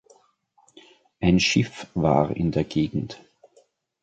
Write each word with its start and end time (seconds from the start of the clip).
Ein 1.19 1.39
Schiff 1.39 1.85
war 1.93 2.35
in 2.35 2.51
der 2.51 2.63
Gegend. 2.63 3.21